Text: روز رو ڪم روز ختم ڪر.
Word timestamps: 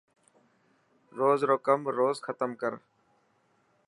روز 1.19 1.39
رو 1.47 1.55
ڪم 1.65 1.81
روز 1.97 2.15
ختم 2.25 2.49
ڪر. 2.61 2.73